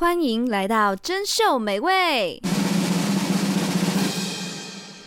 [0.00, 2.40] 欢迎来到珍秀美味，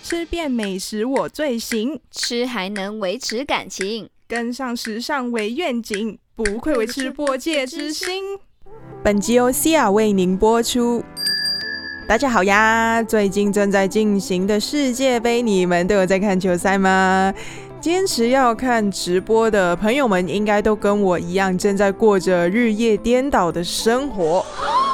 [0.04, 8.24] 吃遍美食我最行，吃还能维持感情，跟上时尚为愿景，不愧为吃播界之星。
[9.04, 11.04] 本集由 Cia 为您播出。
[12.08, 13.02] 大家好呀！
[13.02, 17.34] 最近正在进行的世界杯，你们都有在看球赛吗？
[17.84, 24.46] 坚持要看直播的朋友们，应该都跟我一样，正在过着日夜颠倒的生活。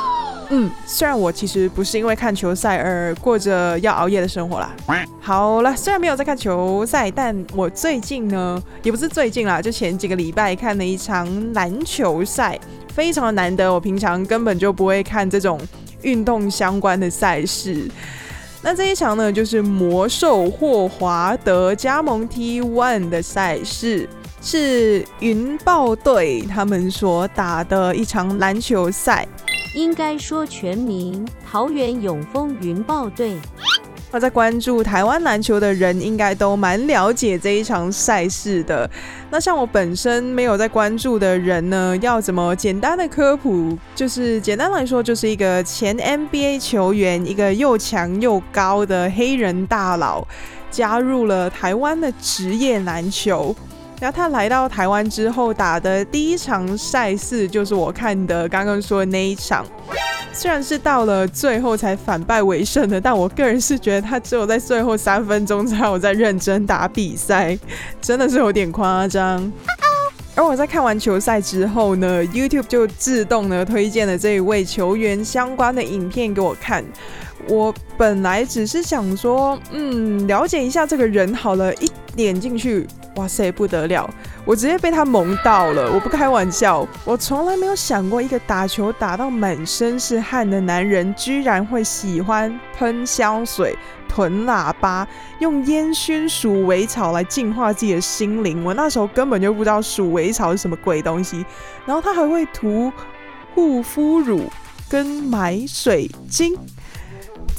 [0.49, 4.75] 嗯，虽然我其实不是因为看球赛而过着要熬夜的生活啦。
[5.21, 12.59] 好了，虽然没有在看球赛，但我最近呢，也不是最近啦，就前几个礼拜看了一场篮球赛，
[12.91, 13.71] 非常的难得。
[13.71, 15.61] 我平常根本就不会看这种
[16.01, 17.87] 运动相关的赛事。
[18.61, 24.07] 那这一场呢，就是魔兽霍华德加盟 T one 的赛事，
[24.41, 29.25] 是云豹队他们所打的一场篮球赛。
[29.75, 33.37] 应该说全名桃园永丰云豹队。
[34.11, 38.89] 那在关注台湾篮球的人，应该都蛮了解这一场赛事的。
[39.29, 43.77] 那像我本身没有在关注的人呢，要怎么简单的科普？
[43.93, 50.25] 就是简单来说，就是一个前 NBA 球员，一个又强又高的黑人大佬，
[50.71, 53.55] 加入了台湾的职业篮球。
[53.99, 59.65] 然后他来到台湾之后打的第一场赛事，就是我看的刚刚说的那一场。
[60.31, 67.57] 虽然是到了最后才反败为胜的，但我个人是觉得他只有在最后三分钟才有在认真打比赛，
[67.99, 69.51] 真的是有点夸张。
[70.35, 76.85] 而我在看完球赛之后呢，YouTube 就自动呢推荐了这一位球员相关的影片给我看。
[77.49, 82.87] 我本来只是想说，嗯，了解一下这个人好了，一点进去。
[83.15, 84.09] 哇塞，不得了！
[84.45, 86.87] 我直接被他萌到了，我不开玩笑。
[87.03, 93.75] 我从来没有想过，一个打球打到满身是汗的男人，居然会喜欢喷香水、
[94.07, 95.05] 囤喇叭，
[95.39, 98.63] 用烟熏鼠尾草来净化自己的心灵。
[98.63, 101.43] 我那时候根本就不知道鼠尾草是什么鬼东西。
[101.85, 102.89] 然后他还会涂
[103.53, 104.43] 护肤乳
[104.87, 106.55] 跟买水晶。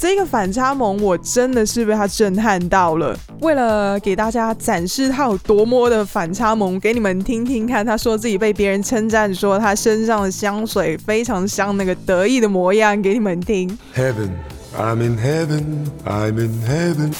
[0.01, 3.15] 这个反差萌，我真的是被他震撼到了。
[3.41, 13.69] 为了给大家展示他有多么的反差萌，给你们听听看，他说自己被别人称赞，说他身上的香水非常香，那个得意的模样，给你们听。
[13.95, 14.31] Heaven,
[14.75, 17.13] I'm in heaven, I'm in heaven。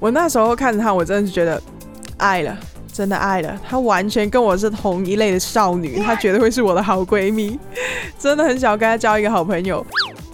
[0.00, 1.62] 我那时候看着他，我真的是觉得
[2.16, 2.58] 爱了，
[2.92, 3.56] 真的爱了。
[3.68, 7.56] 她完全跟我是同一类的少女，她绝对会是我的好闺蜜，
[8.18, 9.86] 真的很想跟她交一个好朋友。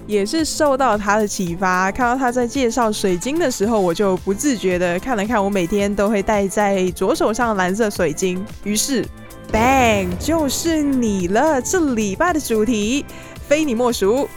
[0.07, 9.05] 也是受到他的启发，看到他在介绍水晶的时候，我就不自觉的看了看我每天都会戴在左手上蓝色水晶，于是
[9.51, 11.61] ，bang，就是你了！
[11.63, 13.05] 这礼拜的主题
[13.49, 14.29] 非你莫属，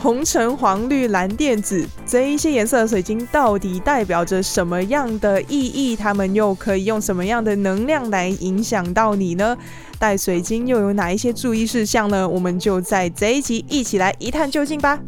[0.00, 5.94] 红橙黄绿蓝靛紫这一些颜色的水晶到底代表着什么样的意义？
[5.94, 9.56] 它们又可以用什么样的能量来影响到你呢？
[9.98, 12.28] 戴水晶又有哪一些注意事项呢？
[12.28, 14.98] 我们就在这一集一起来一探究竟吧。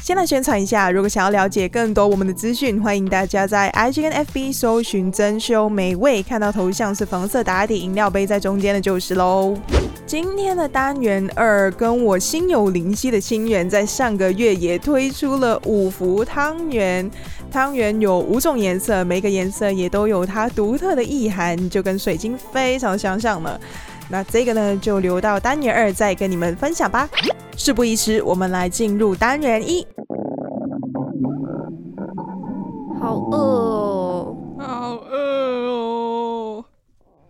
[0.00, 9.56] 先来宣传一下，如果想要了解更多我们的资讯，欢迎大家在 IG 跟 FB 搜寻“珍饈美味”，看到头像是黄色打底饮料杯在中间的就是喽。
[10.04, 17.08] 今天的单元二跟我心有灵犀的清源，在上个月也推出了五福汤圆。
[17.52, 23.60] 汤圆有五种颜色，每个颜色也都有它独特的意涵，就跟水晶非常相像了。
[24.12, 27.08] 那这个呢，就留到单元二再跟你们分享吧。
[27.56, 29.86] 事不宜迟，我们来进入单元一。
[33.00, 35.16] 好饿哦，好饿
[35.66, 36.64] 哦！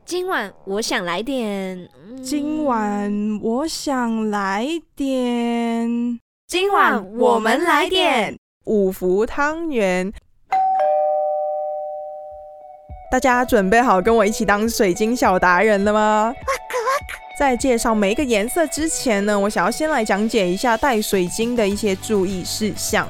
[0.05, 1.89] 今晚我想来点。
[2.21, 4.67] 今晚我想来
[4.97, 6.19] 点。
[6.49, 10.13] 今晚我们来点五福汤圆。
[13.13, 16.35] 大家准备好跟我一起当水晶小达人了吗？
[17.39, 23.07] 在介绍每一个颜色之前呢，我想要先来讲解一下戴水晶的一些注意事项。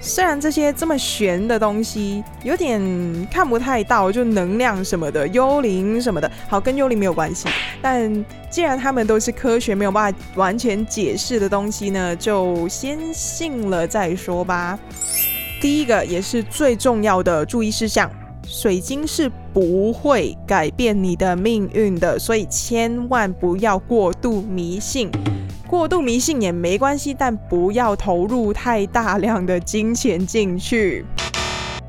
[0.00, 2.80] 虽然这些这么玄的东西有点
[3.28, 7.48] 看不太到，就能量什么的、幽灵什么的，好，跟幽灵没有关系。
[7.82, 14.78] 但既然他们都是科学没有办法完全解释的东西呢，就先信了再说吧。
[15.60, 18.08] 第一个也是最重要的注意事项。
[18.48, 25.10] 水晶是不会改变你的命运的，所以千万不要过度迷信。
[25.66, 31.04] 过度迷信也没关系，但不要投入太大量的金钱进去。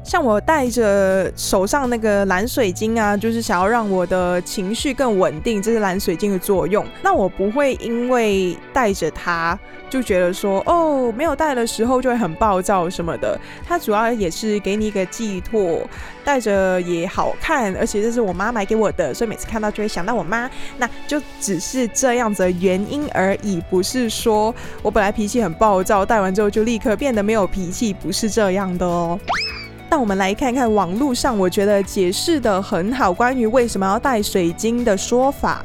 [0.08, 6.86] 像我带着手上那个蓝水晶啊，就是想要让我的情绪更稳定，这是蓝水晶的作用。
[7.02, 9.60] 那我不会因为带着它
[9.90, 13.38] 就觉得说，哦，没有带的时候就会很暴躁什么的。
[13.68, 15.82] 它主要也是给你一个寄托，
[16.24, 20.50] 带着也好看，而且这是我妈买给我的，所以每次看到就会想到我妈。
[20.78, 29.20] 那就只是这样子的原因而已，不是说我本来脾气很暴躁，戴完之后就立刻变得没有脾气，不是这样的哦。
[29.90, 35.64] 那我们来看看网络上，我觉得解释得很好，关于为什么要带水晶的说法。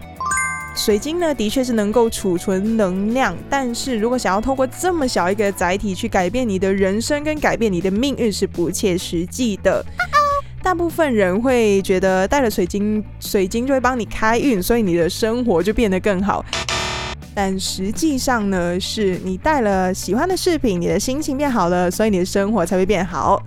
[0.74, 9.84] 水晶呢，的确是能够储存能量，但是如果想要透过这么小一个载体去改变你的人生跟改变你的命运，是不切实际的。
[10.62, 16.44] 大部分人会觉得带了水晶，水晶就会帮你开运，所以你的生活就变得更好。
[17.34, 23.42] 但实际上呢，是你带了喜欢的饰品，你的心情变好了，所以你的生活才会变好。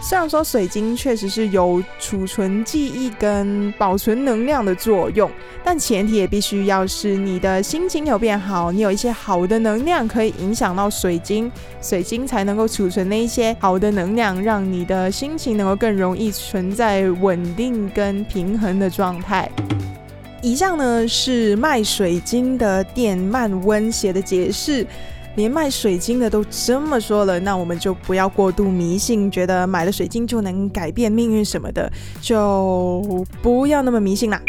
[0.00, 5.30] 虽然说水晶确实是有储存记忆跟保存能量的作用，
[5.62, 11.50] 但前提也必须要是你的心情有变好，你有一些好的能量可以影响到水晶，
[11.82, 19.50] 水晶才能够储存那一些好的能量，让你的心情能够更容易存在稳定跟平衡的状态。
[20.40, 24.86] 以上呢是卖水晶的店慢温写的解释。
[25.36, 31.90] 连卖水晶的都这么说了，那我们就不要过度迷信，觉得买了水晶就能改变命运什么的，
[32.20, 34.40] 就不要那么迷信啦。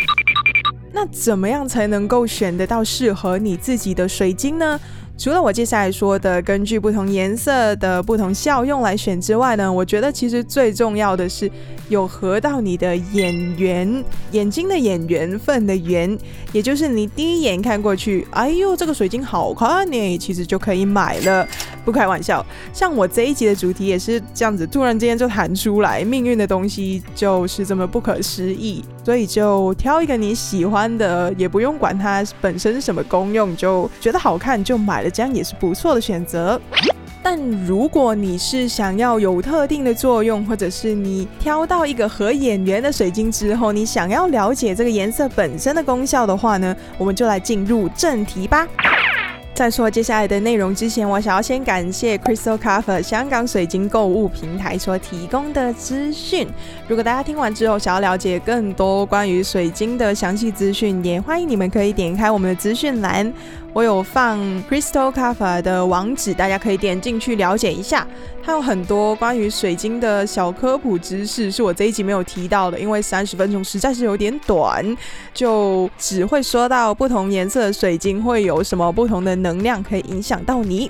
[0.92, 4.80] 那怎么样才能够选得到适合你自己的水晶呢？
[5.20, 11.52] 除了我接下来说的，根据不同颜色的不同效用来选之外呢，我觉得其实最重要的是
[11.90, 14.02] 有合到你的眼缘，
[14.32, 16.18] 眼睛的眼缘分的缘，
[16.54, 21.46] 也就是你第一眼看过去，哎呦，这个水晶好看呢，其实就可以买了。
[21.84, 36.60] 不开玩笑，像我这一集的主题也是这样子，突然之间就弹出来，命运的东西就是这么不可思议，所以就挑一个你喜欢的，也不用管它本身什么功用，就觉得好看就买了，这样也是不错的选择。
[37.22, 48.66] 但如果你是想要有特定的作用，或者是你挑到一个合眼缘的水晶之后，你想要了解这个颜色本身的功效的话呢，我们就来进入正题吧。
[49.54, 56.48] 在说接下来的内容之前，我想要先感谢 Crystal Cover 香港水晶购物平台所提供的资讯。
[56.88, 63.32] 如果大家听完之后想要了解更多关于水晶的详细资讯，也欢迎你们可以点开我们的资讯栏。
[63.74, 68.06] 我有放 Crystal Cover 的网址，大家可以点进去了解一下。
[68.42, 74.84] 它有很多关于水晶的小科普知识，是我这一集没有提到的，因为三十分钟实在是有点短，
[75.34, 80.90] 就只会说到不同颜色的水晶会有什么不同的能量可以影响到你。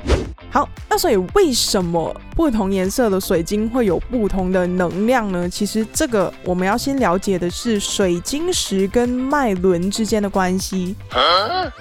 [0.51, 5.49] 好，那所以为什么不同颜色的水晶会有不同的能量呢？
[5.49, 10.95] 其实这个我们要先了解的是水晶石跟脉轮之间的关系。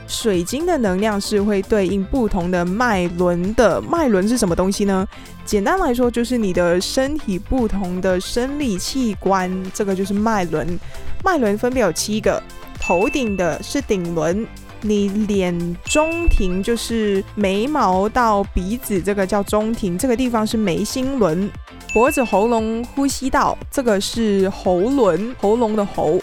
[0.06, 3.80] 水晶的能能量是会对应不同的脉轮的。
[3.82, 5.06] 脉轮是什么东西呢？
[5.44, 10.78] 简单来说，就是你的身体不同的生理器官，这个就是脉轮。
[11.22, 12.42] 脉轮分别有七个，
[12.80, 14.46] 头顶的是顶轮。
[14.80, 21.48] 你脸中庭就是眉毛到鼻子，这个叫中庭，这个地方是眉心轮；
[21.92, 26.20] 脖子、喉咙、呼吸道，这个是喉轮，喉咙的喉；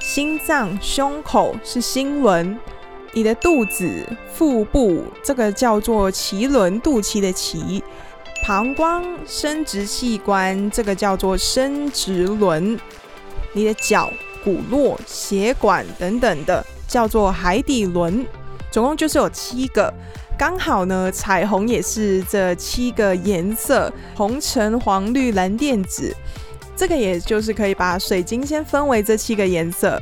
[0.00, 2.54] 心脏、胸口是心轮；
[3.14, 3.88] 你的肚子、
[4.32, 7.80] 腹部，这个叫做脐轮，肚脐的脐；
[8.44, 12.76] 膀胱、生殖器官，这个叫做生殖轮；
[13.52, 14.12] 你的脚、
[14.42, 16.62] 骨络、血管等等的。
[16.86, 18.24] 叫做海底轮，
[18.70, 19.92] 总共就是有七个，
[20.38, 26.14] 刚好呢，彩虹也是这七个颜色：红、橙、黄、绿、蓝、靛、紫。
[26.76, 30.00] 这个也就是可以把水晶先分为这七个颜色。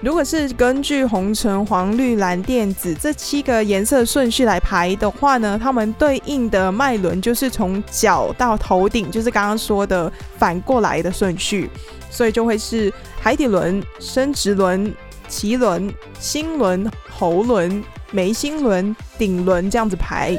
[0.00, 11.70] 如果是根据红、橙、黄、绿、蓝、靛、紫这七个颜色顺序来排的话呢，它们对应的脉轮就是从脚到头顶，就是刚刚说的反过来的顺序，
[12.10, 14.92] 所以就会是海底轮、生殖轮。
[15.28, 20.36] 脐轮、心轮、喉轮、眉心轮、顶轮这样子排，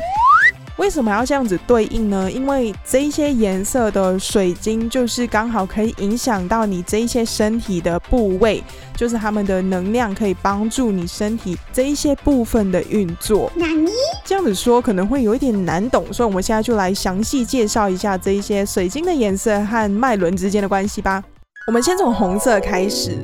[0.81, 2.29] 为什么要这样子对应呢？
[2.31, 8.63] 因为这一些颜色的水晶就是刚好可以影响到你这一些身体的部位，
[8.95, 13.51] 就是它们的能量可以帮助你身体这一些部分的运作。
[14.25, 21.23] 这样子说可能会有一点难懂，所以我们现在就来详细介绍一下这一些水晶的颜色和脉轮之间的关系吧。
[21.67, 23.19] 我们先从红色开始。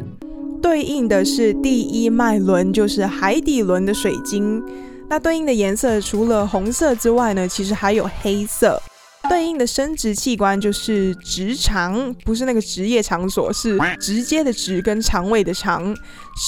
[0.62, 4.64] 对应的是第一脉轮，就是海底轮的水晶。
[5.10, 8.82] 那对应的颜色除了红色之外呢，其实还有黑色。
[9.30, 15.94] 对应的生殖器官就是直肠，不是那个职业场所，是直接的直跟肠胃的肠。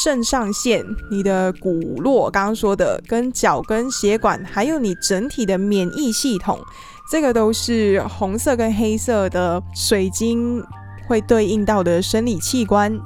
[0.02, 6.58] 肾上腺、你的骨络，刚刚说的，跟脚跟血管，还有你整体的免疫系统，
[7.12, 10.64] 这个都是红色跟黑色的水晶
[11.08, 12.98] 会对应到的生理器官。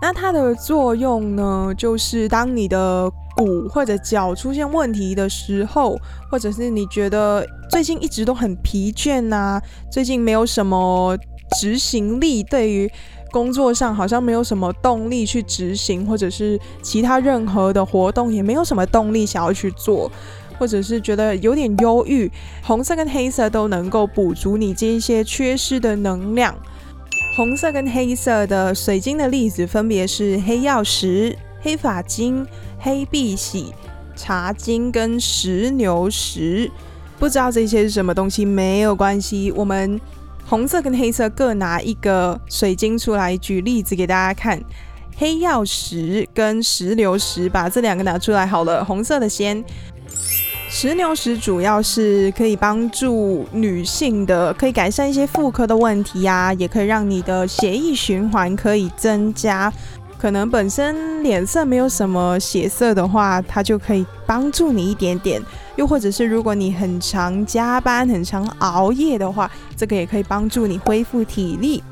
[0.00, 5.96] 那它的作用呢，就是当你的骨或者脚出现问题的时候，
[6.28, 11.16] 或者是你觉得最近一直都很疲倦呐、啊，最近没有什么
[11.58, 12.90] 执行力，对于
[13.30, 20.10] 工作上好像没有什么动力去执行，或者是其他任何的活动也没有什么动力想要去做，
[20.58, 22.30] 或者是觉得有点忧郁，
[22.64, 26.54] 红色跟黑色都能够补足你这一些缺失的能量。
[27.36, 32.46] 红色跟黑色的水晶的例子分别是黑曜石、黑发晶、
[32.78, 33.72] 黑碧玺、
[34.16, 36.70] 茶晶跟石榴石。
[37.18, 40.00] 不知道这些是什么东西，没有关系，我们。
[40.50, 44.58] 红色跟黑色各拿一个水晶出来举例子给大家看，
[45.14, 48.82] 黑曜石跟石榴石，把这两个拿出来好了。
[48.82, 49.62] 红色的先，
[50.70, 59.70] 石榴石主要是可以帮助女性的，可以改善一些妇科的问题呀，也可以让你的血液循环可以增加。
[60.18, 65.40] 可能本身脸色没有什么血色的话，它就可以帮助你一点点。
[65.76, 71.82] 又或者是如果你很常加班、很常熬夜的话，这个也可以帮助你恢复体力。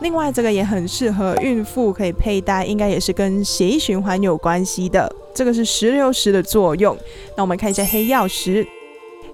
[0.00, 5.12] 另外，这个也很适合孕妇可以佩戴，应该也是跟血液循环有关系的。
[5.34, 6.96] 这个是石榴石的作用。
[7.36, 8.64] 那我们看一下黑曜石。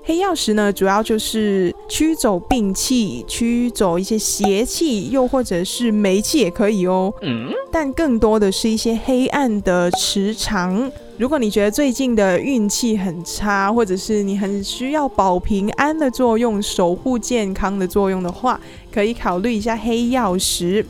[0.02, 7.12] 黑曜石呢，主要就是驱走病气，驱走一些邪气，又或者是霉气也可以哦。
[7.22, 10.90] 嗯，但更多的是一些黑暗的磁场。
[11.18, 18.58] 如果你觉得最近的运气很差，或者是你很需要保平安的作用、守护健康的作用的话，
[18.90, 20.84] 可以考虑一下黑曜石。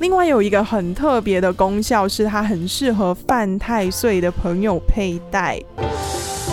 [0.00, 5.58] 另外有一个很特别的功效，是它很适合犯太岁的朋友佩戴。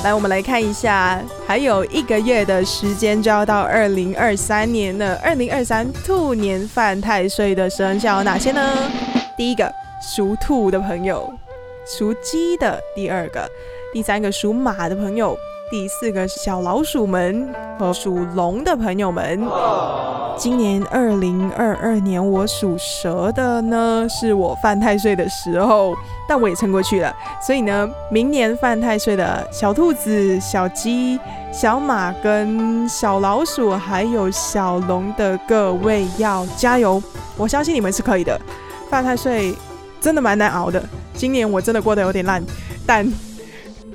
[0.03, 5.15] 来，我们来看一下，还有一个月的时间就要到二零二三年了。
[5.23, 8.59] 二零二三兔年犯太岁的生肖有哪些呢？
[9.37, 11.31] 第一个属兔的朋友，
[11.85, 13.47] 属鸡的第二个，
[13.93, 15.37] 第三个属马的朋友。
[15.71, 17.49] 第四个小老鼠们
[17.79, 19.41] 和属龙的朋友们，
[20.37, 25.95] 今年二零二二年我属蛇的呢，是我犯太岁的时候，
[26.27, 27.15] 但我也撑过去了。
[27.41, 31.17] 所以呢，明年犯太岁的小兔子、小鸡、
[31.53, 37.01] 小马跟小老鼠，还有小龙的各位要加油！
[37.37, 38.37] 我相信你们是可以的。
[38.89, 39.55] 犯太岁
[40.01, 42.43] 真的蛮难熬的，今年我真的过得有点烂，
[42.85, 43.09] 但。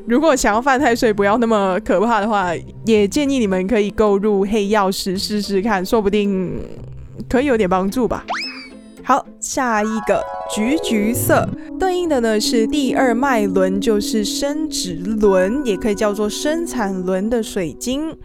[0.06, 2.52] 如果想要犯太岁不要那么可怕的话，
[2.84, 6.60] 也建议你们可以购入黑曜石试试看，说不定
[7.28, 8.24] 可以有点帮助吧。
[9.02, 10.22] 好，下一个
[10.54, 11.48] 橘橘色
[11.78, 18.16] 对应的呢是第二脉轮，就是生殖轮，也可以叫做生产轮的水晶。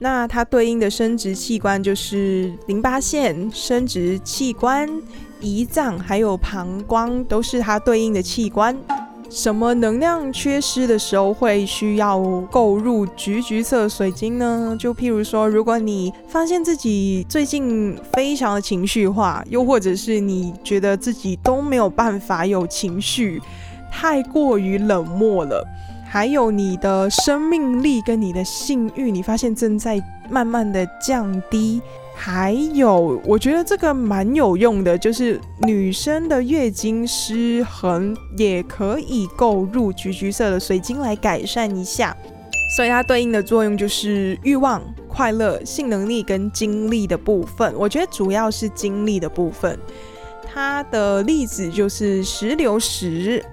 [0.00, 4.90] 那它对应的生殖器官就是淋巴腺、生殖器官、
[5.40, 8.76] 胰脏还有膀胱，都是它对应的器官。
[9.34, 12.20] 什么能量缺失的时候会需要
[12.52, 14.76] 购入橘橘色水晶呢？
[14.78, 23.42] 就譬如说，如果你发现自己最近非常的情绪化，又或者是你觉得自己都没有办法有情绪，
[23.90, 25.66] 太过于冷漠了，
[26.08, 30.00] 还有你的生命力跟你的性欲，你发现正在
[30.30, 31.82] 慢慢的降低。
[32.16, 42.16] 还有，我觉得这个蛮有用的，就是女生的月经失衡也可以购入橘橘色的水晶来改善一下。
[42.76, 47.72] 所以它对应的作用就是欲望、快乐、性能力跟精力的部分。
[47.76, 49.78] 我觉得主要是精力的部分。
[50.52, 53.44] 它的例子就是石榴石、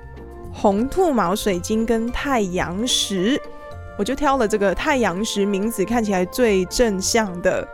[0.53, 3.39] 红兔毛水晶跟太阳石。
[3.97, 7.67] 我就挑了这个太阳石，名字看起来最正向的。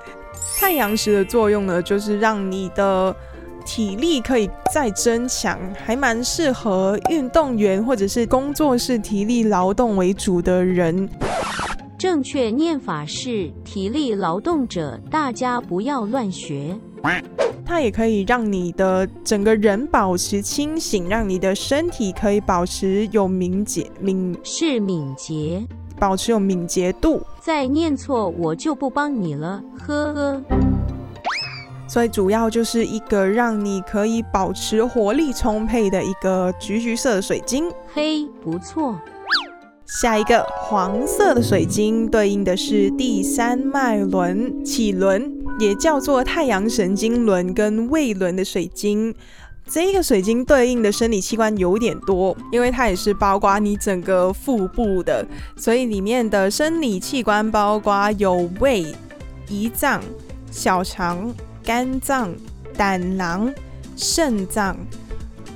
[0.59, 3.15] 太阳石的作用呢，就是让你的
[3.63, 11.07] 体力可以再增强，还蛮适合运动员或者是工作是体力劳动为主的人。
[11.97, 16.75] 正确念法是体力劳动者，大家不要乱学。
[17.65, 25.65] 它也可以让你的整个人保持清醒，让你的身体可以保持有敏捷敏是敏捷。
[25.99, 30.41] 保持有敏捷度，再念错我就不帮你了，呵呵。
[31.87, 37.71] 所以主要就是一个让你可以保持活力充沛的一个橘橘色的水晶。
[37.93, 38.99] 嘿，不错。
[39.85, 49.15] 下一个黄色的水晶对应的是第三脉轮脐轮，也叫做太阳神经轮跟胃轮的水晶。
[49.69, 55.25] 这一个水晶对应的生理器官有点多，因为它也是包括你整个腹部的，
[55.57, 58.95] 所以里面的生理器官包括有胃、
[59.49, 60.01] 胰脏、
[60.49, 61.33] 小肠、
[61.63, 62.33] 肝脏、
[62.77, 63.53] 胆囊、
[63.97, 64.77] 肾脏、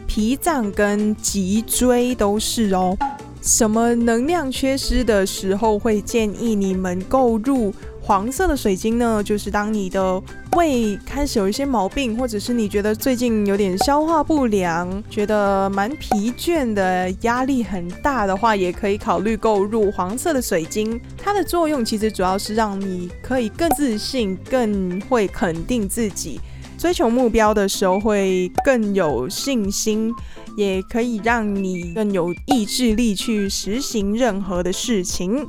[0.06, 2.96] 脾脏跟脊椎都是哦。
[3.42, 7.74] 什么能量缺失的时候会建议你们购入？
[8.12, 10.22] 黄色的水晶呢，就是当你的
[10.58, 21.00] 胃开始有一些毛病，或者是你觉得最近有点消化不良，觉得蛮疲倦的，压力很大的话，也可以考虑购入黄色的水晶。
[21.18, 26.38] 它的作用其实主要是让你可以更自信，更会肯定自己，
[26.78, 30.14] 追求目标的时候会更有信心，
[30.58, 35.48] 也可以让你更有意志力去实行任何的事情。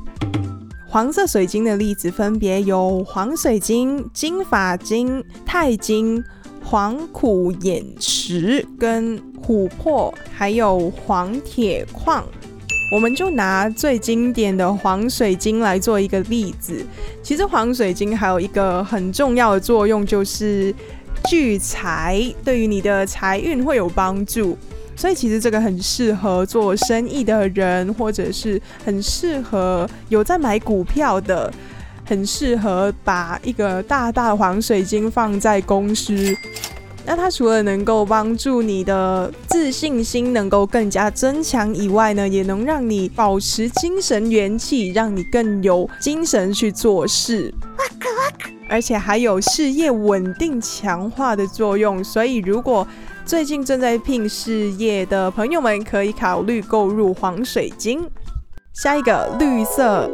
[0.93, 6.23] 黄色水晶的例子分别有黄水晶、金发晶、钛晶、
[6.63, 12.23] 黄苦眼石跟琥珀，还有黄铁矿。
[12.91, 16.85] 我们就拿最经典的黄水晶来做一个例子。
[17.23, 20.71] 其实黄水晶还有一个很重要的作用，就是
[21.25, 24.55] 聚财，对于你的财运会有帮助。
[24.95, 31.51] 所以其实这个很适合做生意的人，或者是很适合有在买股票的，
[32.05, 36.35] 很适合把一个大大的黄水晶放在公司。
[37.05, 47.53] 那它除了能够帮助你的自信心能够更加增强以外呢，也能让你保持精神元气，让你更有精神去做事。
[48.69, 52.01] 而且还有事业稳定强化的作用。
[52.01, 52.87] 所以如果
[53.25, 58.01] 最近正在拼事业的朋友们，可以考虑购入黄水晶。
[58.73, 60.09] 下一个绿色，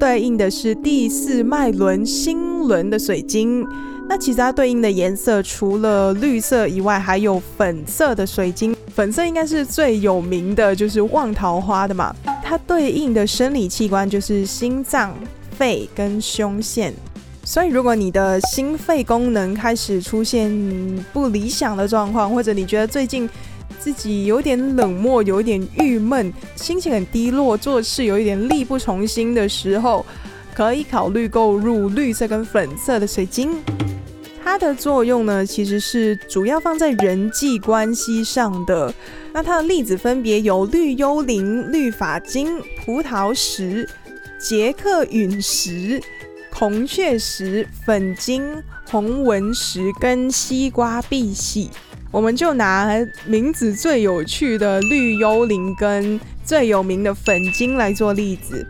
[0.00, 3.64] 对应的是第四脉轮心轮的水晶。
[4.08, 8.74] 那其实它对应的颜色除了绿色以外，还有粉色的水晶。
[8.92, 12.12] 粉色应该是最有名的，就是旺桃花的嘛。
[12.42, 15.14] 它对应的生理器官就是心脏、
[15.52, 16.92] 肺跟胸腺。
[17.50, 20.48] 所以，如果你的心肺功能开始出现
[21.12, 23.28] 不理想的状况，或者你觉得最近
[23.76, 30.06] 自己有点冷漠、有点郁闷、心情很低落、做事有一点力不从心的时候，
[30.54, 33.50] 可以考虑购入绿色跟粉色的水晶。
[34.44, 38.94] 它的作用呢，其实是主要放在人际关系上的。
[39.32, 43.88] 那它的例子分别有绿幽灵、绿发晶、葡萄石、
[44.38, 46.00] 捷克陨石。
[46.60, 51.70] 红雀石、粉晶、红纹石跟西瓜碧玺，
[52.10, 52.86] 我们就拿
[53.24, 58.66] 名字最有趣的绿幽灵跟最有名的粉晶来做例子。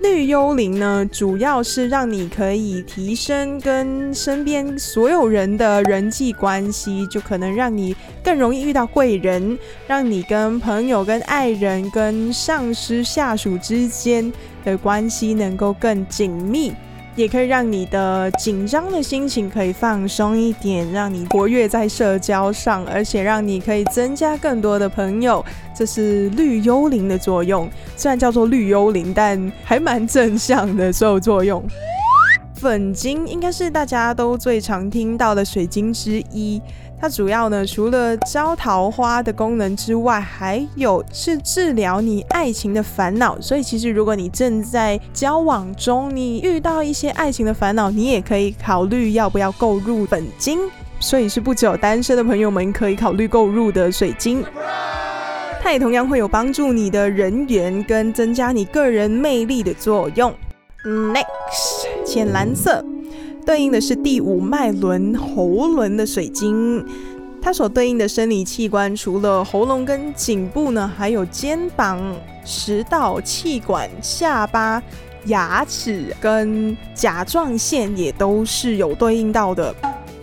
[0.00, 14.32] 绿幽灵呢，主要是让你可以提升跟身边所有人的人际关系，就可能让你更容易遇到贵人，让你跟朋友、跟爱人、跟上司、下属之间
[14.64, 16.72] 的关系能够更紧密。
[17.16, 25.44] 也可以让你的紧张的心情可以放松一点，让你活跃在社交上，而且让你可以增加更多的朋友。
[25.74, 31.62] 这是绿幽灵的作用，虽然叫做绿幽灵，但还蛮正向的所有作用。
[32.54, 36.60] 粉晶应该是大家都最常听到的水晶之一。
[37.04, 43.38] 它主要呢，除了招桃花的功能之外，还有是治疗你爱情的烦恼。
[43.42, 50.58] 所以，其实如果你正在交往中，你遇到一些爱情的烦恼，你也可以考虑要不要购入本晶。
[50.98, 54.42] 所以是不只有单身的朋友们可以考虑购入的水晶。
[55.60, 60.32] 它也同样会有帮助你的人缘跟增加你个人魅力的作用。
[60.82, 62.82] Next，浅蓝色。
[63.44, 66.84] 对应的是第五脉轮喉轮的水晶，
[67.42, 72.00] 它所对应的生理器官除了喉咙跟颈部呢，还有肩膀、
[72.44, 74.82] 食道、气管、下巴、
[75.26, 79.74] 牙齿跟甲状腺也都是有对应到的。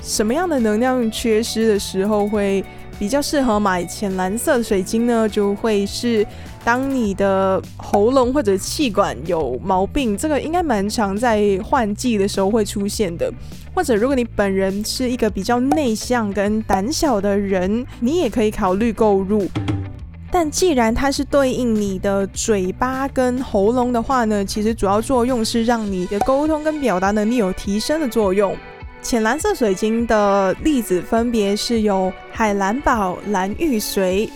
[0.02, 2.64] 什么样的能量缺失的时候会
[2.98, 5.30] 比较适合买浅蓝色的水晶呢？
[5.30, 6.26] 就会是。
[6.64, 13.32] 当你的喉咙或者气管有毛病，这个应该蛮常在换季的时候会出现的。
[13.74, 19.48] 或者如果你本人是一个比较内向跟胆小的人，你也可以考虑购入。
[20.30, 28.56] 但既然它是对应你的嘴巴跟喉咙的话呢，其实主要作用是让你的沟通跟表达能力有提升的作用。
[29.02, 34.30] 浅蓝色水晶的例子分别是有海蓝宝、蓝玉髓、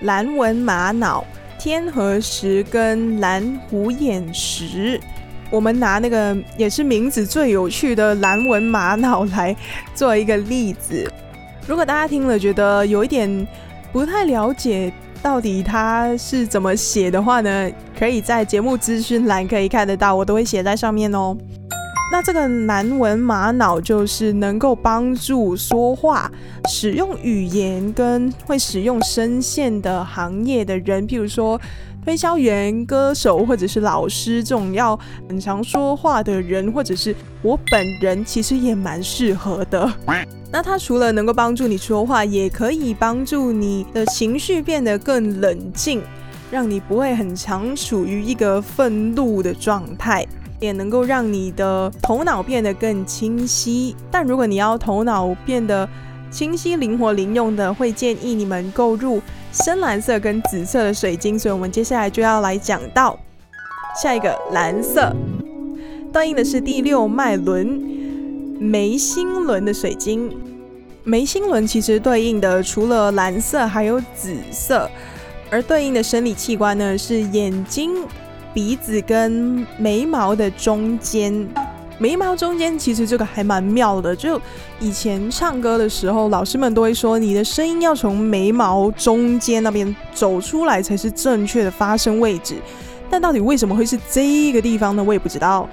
[0.00, 1.24] 蓝纹玛瑙。
[1.58, 5.00] 天河石跟蓝虎眼石。
[5.50, 9.56] 我们拿那个也是名字最有趣的蓝纹玛瑙来
[9.94, 11.10] 做一个例子。
[11.66, 13.46] 如果大家听了觉得有一点
[13.92, 14.92] 不太了解，
[15.22, 17.70] 到底它是怎么写的话呢？
[17.98, 21.36] 可以在节目资讯栏可以看得到，我都会写在上面哦。
[22.10, 26.30] 那这个蓝纹玛瑙就是能够帮助说话、
[26.68, 31.60] 使用语言跟会使用声线的行业的人，譬如说
[32.02, 39.92] 推销员、歌手或者是老师这种要很常说话的人，或者是我本人，其实也蛮适合的。
[40.50, 46.00] 那它除了能够帮助你说话，也可以帮助你的情绪变得更冷静，
[46.50, 50.26] 让你不会很常处于一个愤怒的状态，
[50.60, 53.94] 也能够让你的头脑变得更清晰。
[54.10, 55.88] 但如果你要头脑变得
[56.30, 59.20] 清晰、灵活、灵用的，会建议你们购入
[59.52, 61.38] 深蓝色跟紫色的水晶。
[61.38, 63.18] 所以我们接下来就要来讲到
[64.02, 65.14] 下一个蓝色，
[66.12, 67.96] 对应的是第六脉轮。
[68.60, 70.36] 眉心轮的水晶，
[71.04, 74.90] 眉心轮其实对应的除了蓝色，还有紫色，
[75.48, 77.92] 而对应的生理器官呢是眼睛、
[78.52, 81.48] 鼻子跟眉毛的中间。
[82.00, 84.40] 眉毛中间其实这个还蛮妙的，就
[84.78, 92.54] 以前唱歌的时候，老师们都会说，你的声音要从眉毛中间那边走出来才是正确的发声位置。
[93.10, 95.02] 但到底为什么会是这个地方呢？
[95.02, 95.68] 我也不知道。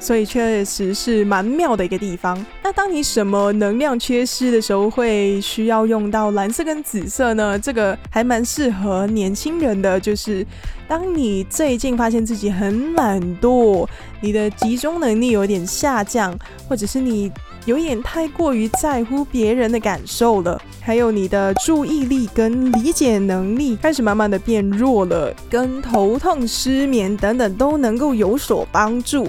[0.00, 2.44] 所以确实是蛮妙的一个地方。
[2.64, 7.58] 那当你什么能量缺失的时候，会需要用到蓝色跟紫色呢？
[7.58, 10.44] 这个还蛮适合年轻人的，就是
[10.88, 13.86] 当你最近发现自己很懒惰，
[14.20, 16.36] 你的集中能力有点下降，
[16.66, 17.30] 或者是你
[17.66, 29.28] 有点太过于在乎别人的感受了，还有你的注意力跟理解能力开始慢慢的变弱了，跟头痛、失眠等等都能够有所帮助。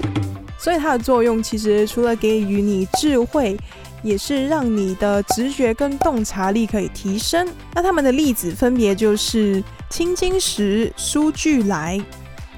[0.61, 3.57] 所以它的作用其实除了给予你智慧，
[4.03, 7.47] 也是让你的直觉跟洞察力可以提升。
[7.73, 11.99] 那它们的例子分别就是青金石、舒俱来，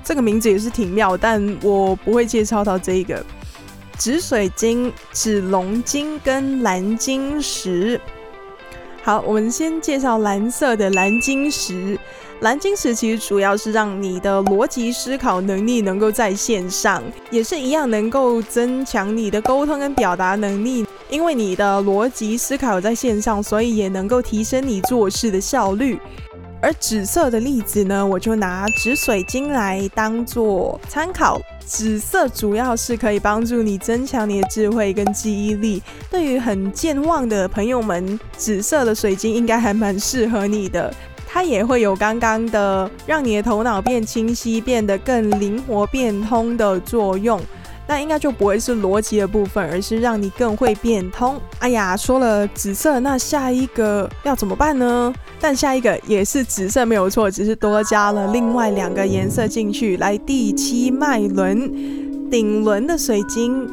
[0.04, 3.26] 这个名字也是挺妙，但我不会介绍到这个
[3.98, 8.02] 紫水晶、紫龙晶跟蓝晶石。
[9.02, 11.98] 好，我们先介绍蓝色的蓝晶石。
[12.42, 20.86] 蓝晶石其实主要是让你的逻辑思考能力能够在线上，也是一样能够增强你的沟通跟表达能力。
[21.10, 25.98] 因为你的逻辑思考在线上，所以也能够提升你做事的效率。
[26.62, 31.40] 而紫色的例子呢，我就拿紫水晶来当做参考。
[31.66, 35.82] 紫色主要是可以帮助你增强你的智慧跟记忆力。
[36.10, 40.94] 对于很健忘的朋友们，紫色的水晶应该还蛮适合你的。
[41.34, 47.42] 它也会有刚刚的让你的头脑变清晰、变得更灵活、变通的作用。
[47.88, 51.42] 那应该就不会是逻辑的部分，而是让你更会变通。
[51.58, 55.12] 哎呀，说了紫色，那下一个要怎么办呢？
[55.40, 59.98] 但下一个也是紫色没有错，只是多加了另外两个颜色进去。
[59.98, 63.68] 来，第七脉轮顶轮的水晶。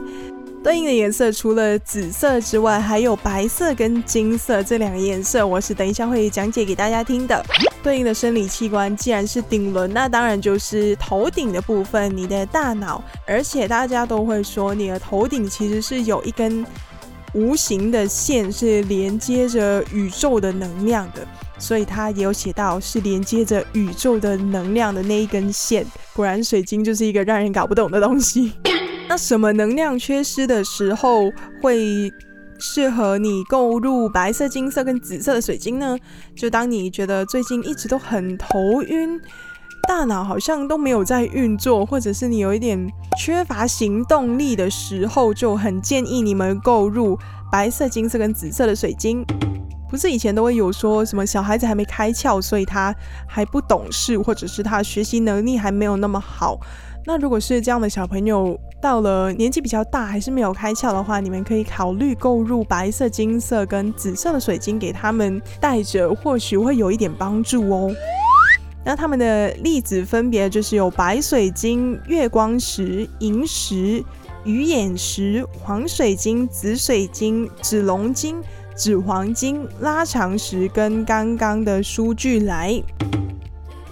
[0.63, 7.43] 对应的颜色除了紫色之外，还有白色跟金色这两个颜色，我是等一下会讲解给大家听的。
[7.83, 13.03] 对应的生理器官既然是顶轮，那当然就是头顶的部分，你的大脑。
[13.27, 16.65] 而且大家都会说，你的头顶其实是有一根
[17.33, 21.27] 无形的线，是连接着宇宙的能量的。
[21.59, 25.87] 所以它也有写到是连接着宇宙的能量的那一根线。
[26.15, 28.53] 果然，水晶就是一个让人搞不懂的东西。
[29.11, 32.13] 那什么能量缺失的时候会
[32.61, 35.99] 适合你购入白色、金色跟紫色的水晶呢？
[36.37, 39.21] 就当你觉得最近一直都很头晕，
[39.89, 47.19] 大脑好像都没有在运作，或者是你有一点缺乏行动力的时候，就很建议你们购入
[47.51, 49.27] 白色、金色跟紫色的水晶。
[49.91, 52.95] 不是以前都会有说什么小孩子还没开窍，所以他
[53.27, 56.61] 还不懂事，或者是他学习能力还没有那么好。
[57.07, 67.91] 那如果是这样的小朋友，到了年纪比较大还是没有开窍的话，你们可以考虑购入白色、金色跟紫色的水晶给他们带着，或许会有一点帮助哦。
[68.85, 74.03] 那他们的例子分别就是有白水晶、月光石、银石、
[74.45, 78.41] 鱼眼石、黄水晶、紫水晶、紫龙晶、
[78.75, 82.83] 紫黄金、拉长石跟刚刚的舒俱来。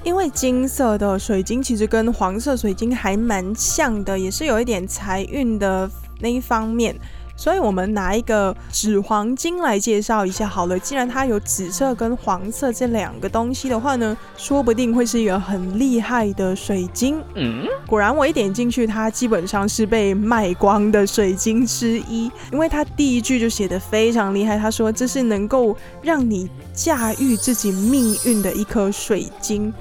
[0.05, 6.97] 因为金色的水晶其实跟黄色水晶还蛮像的，也是有一点财运的那一方面，
[7.39, 10.77] 所以我们拿一个纸黄金来介绍一下好了。
[10.77, 17.23] 既然它有紫色跟黄色这两个东西的话呢，说不定会是一个很厉害的水晶。
[17.37, 29.73] 嗯，果然我一点进去，它基本上是被卖光的水晶之一，因为它第一句就写得非常厉害，他说这是能够让你驾驭自己命运的一颗水晶。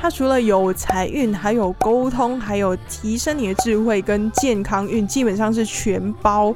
[0.00, 6.52] 它除了有财运，还有沟通，还有提升你的智慧跟健康运，基本上是全包。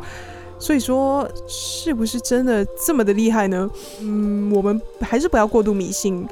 [0.62, 3.68] 所以说，是不是真的这么的厉害呢？
[4.01, 6.25] 嗯，我们还是不要过度迷信。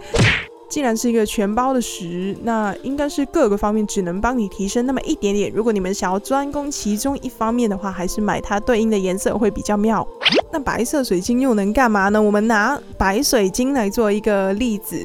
[0.69, 5.51] 既然是一个全包的石，那应该是各个方面只能帮你提升那么一点点。
[5.53, 10.07] 如果你们想要专攻其中一方面的话，还是买它对应的颜色会比较妙。
[10.53, 12.23] 那白色水晶又能干嘛呢？
[12.23, 15.05] 我们拿白水晶来做一个例子。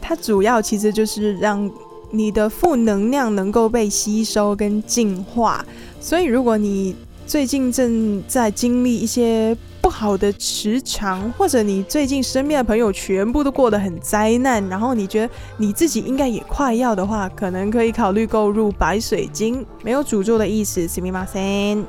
[0.00, 1.70] 它主要其实就是让
[2.10, 5.64] 你的负能量能够被吸收跟净化，
[6.00, 21.83] 所以如果你最近正在经历一些不好的磁场，或者你最近身边的朋友全部都过得很灾难，然后你觉得你自己应该也快要的话，可能可以考虑购入白水晶，没有诅咒的意思，すみません。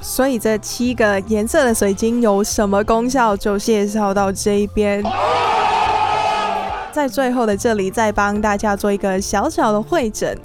[0.00, 5.04] 所以这七个颜色的水晶有什么功效，就介绍到这边。
[6.90, 10.36] 在最后的这里，再帮大家做一个小小的会诊。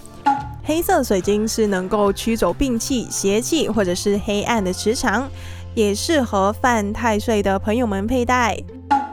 [0.64, 5.28] 黑色水晶是能够驱走病气、邪气或者是黑暗的磁场，
[5.74, 8.56] 也适合犯太岁的朋友们佩戴。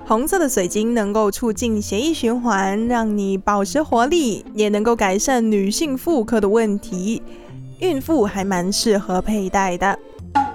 [0.05, 7.21] 红色的水晶能够促进血液循环，让你保持活力，也能够改善女性妇科的问题，
[7.79, 9.97] 孕妇还蛮适合佩戴的。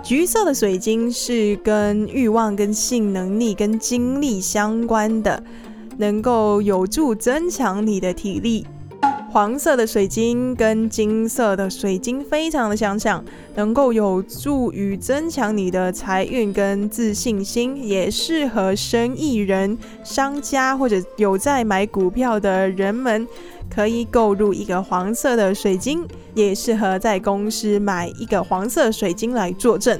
[0.02, 5.42] 橘色的水晶是跟欲望、跟性能力、跟精力相关的。
[5.96, 8.66] 能够有助增强你的体力。
[9.34, 13.24] 黄色的水晶跟金色的水晶非常的相像，
[13.56, 23.26] 能够有助于增强你的财运跟自信心，也适合生意人、商家或者有在买股票的人们
[23.68, 29.98] 可以购入一个黄色的水晶，也适合在公司买一个黄色水晶来作证。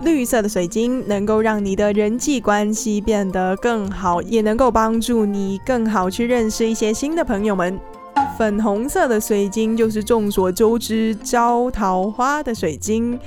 [0.00, 7.78] 绿色的水晶能够让你的人际关系变得更好，也能够帮助你更好去认识一些新的朋友们。
[8.36, 13.18] 粉红色的水晶就是众所周知招桃花的水晶，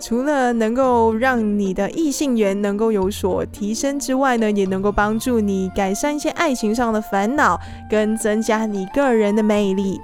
[0.00, 10.00] 除了能够让你的异性缘能够有所提升之外呢，也能够帮助你改善一些爱情上的烦恼，跟增加你个人的魅力。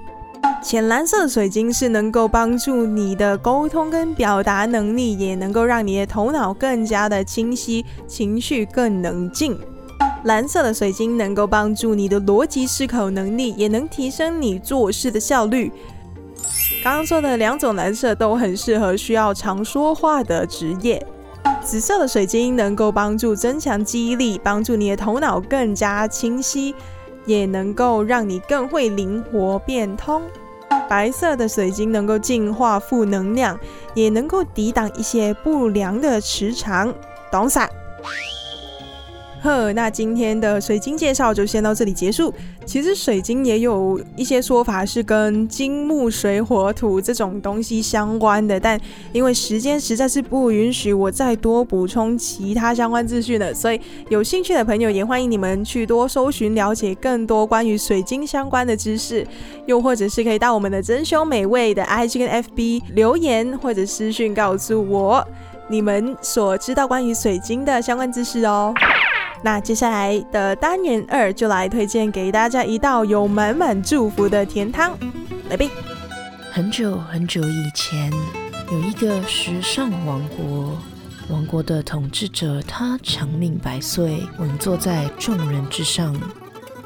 [0.63, 9.59] 浅蓝色的水晶是能够帮助你的沟通跟表达能力，也能够让你的头脑更加的清晰，情绪更冷静。
[10.25, 15.73] 蓝色的水晶能够帮助你的逻辑思考能力，也能提升你做事的效率。
[16.83, 21.05] 刚刚说的两种蓝色都很适合需要常说话的职业。
[21.63, 26.75] 紫色的水晶能够帮助增强记忆力，帮助你的头脑更加清晰，
[27.25, 30.23] 也能够让你更会灵活变通。
[30.89, 33.59] 白色的水晶能够净化负能量，
[33.95, 36.93] 也能够抵挡一些不良的磁场，
[37.31, 37.69] 懂啥？
[39.75, 42.33] 那今天的水晶介绍就先到这里结束。
[42.67, 48.79] 其实水晶也有一些说法是跟金木水火土这种东西相关的，但
[49.13, 59.27] 因为时间实在是不允许我再多补充其他相关资讯了，所以有兴趣的朋友也欢迎你们去多搜寻了解更多关于水晶相关的知识，
[59.67, 65.27] 又或者是可以到我们的珍饈美味的 IG 跟 FB 留言或者私讯告诉我
[65.71, 68.75] 你们所知道关于水晶的相关知识哦。
[69.43, 74.99] 那接下来的单元二就来推荐给大家一道有满满祝福的甜汤，
[75.49, 75.71] 来呗。
[76.51, 78.13] 很久很久以前，
[78.73, 80.77] 有一个时尚王国，
[81.29, 86.15] 王国的统治者他长命百岁，稳坐在众人之上。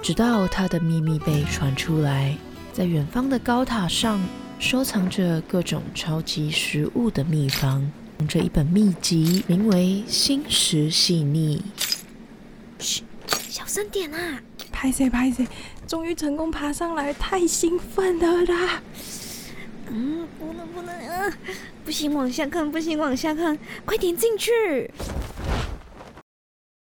[0.02, 2.36] 直到他的秘密被传出来，
[2.72, 4.20] 在远方的高塔上
[4.58, 7.90] 收藏着各种超级食物的秘方，
[8.28, 11.62] 这一本秘籍名为《心食细腻》。
[12.83, 13.05] 嘘，
[13.49, 14.42] 小声点啊！
[14.73, 15.47] 拍谁拍谁，
[15.87, 18.83] 终于成功爬上来，太兴奋了啦！
[19.88, 21.38] 嗯，不能不能，啊，
[21.85, 24.90] 不行往下看，不行往下看，快点进去。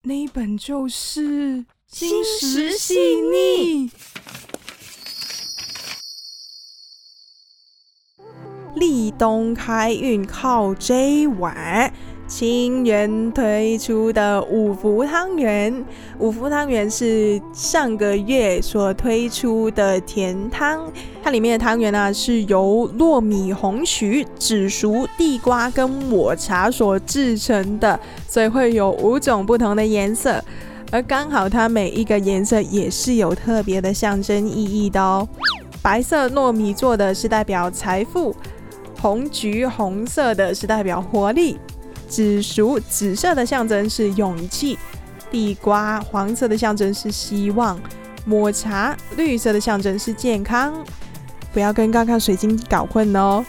[0.04, 3.90] 那一本就是《心石细腻》，
[8.76, 11.94] 立冬开运靠这碗。
[12.32, 15.84] 清源推出的五福汤圆。
[16.18, 20.90] 五福汤圆是上个月所推出的甜汤，
[21.22, 30.42] 它里面的汤圆呢是由糯米、红曲、紫薯、地瓜跟抹茶所制成的，所以会有五种不同的颜色，
[30.90, 35.28] 而刚好它每一个颜色也是有特别的象征意义的哦。
[35.82, 38.34] 白色糯米做的是代表财富。
[39.02, 41.58] 红橘红色的是代表活力，
[42.12, 44.78] 紫薯紫色的象征是勇气，
[45.32, 47.80] 地瓜黄色的象征是希望，
[48.26, 50.74] 抹茶绿色的象征是健康。
[51.54, 53.46] 不要跟刚刚水晶搞混哦。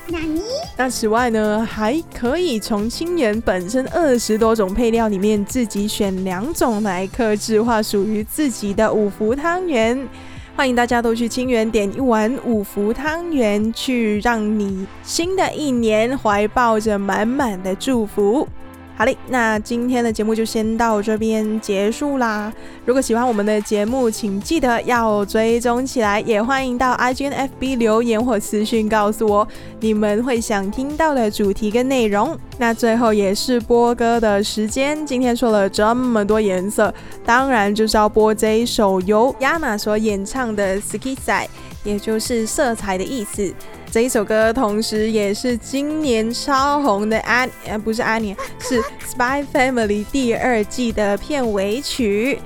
[0.77, 10.09] 那此外呢，还可以从清源本身二十多种配料里面自己选两种来克制化属于自己的五福汤圆。
[10.55, 18.47] 欢迎大家都去清源点一碗五福汤圆，去让你新的一年怀抱着满满的祝福。
[18.95, 22.53] 好嘞，那今天的节目就先到这边结束啦。
[22.85, 29.49] 如果喜欢我们的节目，请记得要追踪起来，也欢迎到 IGNFB 留言或私讯告诉我
[29.81, 32.39] 你们会想听到的主题跟内容。
[32.59, 41.47] 那最后也是播歌的时间，今天说了这么多颜色，当然就是要播这一首由 yama 所演唱的 Skitsai，
[41.83, 43.53] 也就是色彩的意思。
[43.92, 52.40] 这一首歌，同时也是今年超红的安，呃，不是安妮，是《Spy Family》第二季的片尾曲。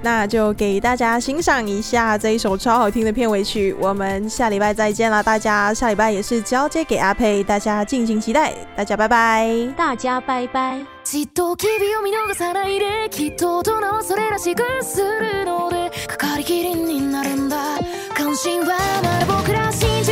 [0.00, 3.74] 那就给大家欣赏一下这一首超好听的片尾曲。
[3.80, 8.54] 我们下礼拜再见了，大家下礼拜也是交接给阿佩，大家敬请期待。
[8.76, 10.84] 大家拜拜，大家拜拜。
[11.08, 11.82] ここに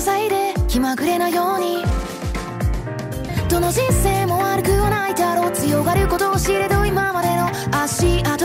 [0.00, 1.82] で気まぐれなように。
[3.50, 5.52] どの人生も悪くはないだろう。
[5.52, 8.37] 強がることを知れど今までの足跡。